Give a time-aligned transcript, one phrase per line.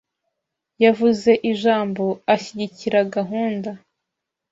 [0.83, 2.03] Yavuze ijambo
[2.33, 3.71] ashyigikira gahunda.